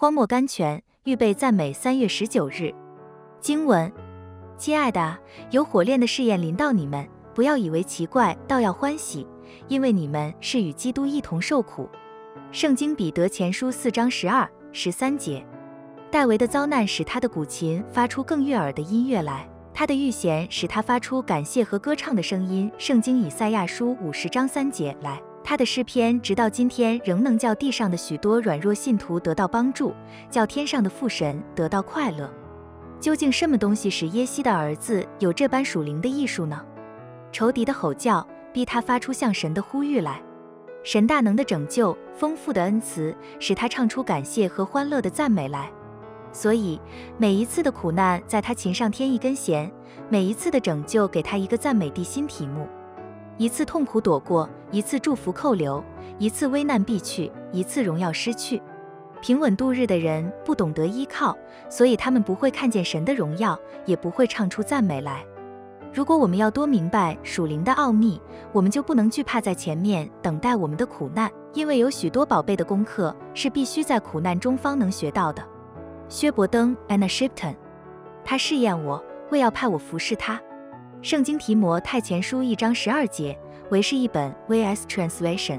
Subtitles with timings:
[0.00, 2.74] 荒漠甘泉，预备赞美三月十九日。
[3.38, 3.92] 经文，
[4.56, 5.18] 亲爱的，
[5.50, 9.26] 有火炼的试验临到你们，不要以为奇怪，倒要欢喜，
[9.68, 11.86] 因为你们是与基督一同受苦。
[12.50, 15.44] 圣经彼得前书四章十二、十三节。
[16.10, 22.72] 戴维的遭难使他的古琴发出更悦耳的音乐来，他的遇险使他发出感谢和歌唱的声音。
[22.78, 25.20] 圣经以赛亚书五十章三节来。
[25.50, 29.92] 他的诗篇直到今天仍能叫地上的许多软弱信徒得到帮助，
[30.30, 32.32] 叫天上的父神得到快乐。
[33.00, 36.64] 究竟什么东西使耶西的儿子有这般属灵的艺术呢？
[37.32, 40.22] 仇敌的吼叫逼他发出向神的呼吁来，
[40.84, 45.68] 神大能的拯救、丰富的恩慈使他唱出感谢和欢乐的赞美来。
[46.30, 46.80] 所以
[47.18, 49.68] 每一次的苦难在他琴上添一根弦，
[50.08, 52.68] 每一次的拯救给他一个赞美的新题目。
[53.40, 55.82] 一次痛苦躲过，一次祝福扣留，
[56.18, 58.60] 一次危难避去，一次荣耀失去。
[59.22, 61.34] 平稳度日的人不懂得依靠，
[61.70, 65.24] 所以他们不会看见神的荣耀，也不会唱出赞美来。
[65.90, 68.20] 如果我们要多明白属灵的奥秘，
[68.52, 75.42] 我们就不能惧怕在前面等待我们的苦难，因为有许多宝贝的功课是必须在苦难中方能学到的。
[76.10, 77.56] 薛伯登 （Anna Shipton），
[78.22, 80.38] 他试验我，为要派我服侍他。
[81.02, 83.34] 圣经提摩太前书一章十二节，
[83.70, 84.86] 为是一本 V.S.
[84.86, 85.58] Translation。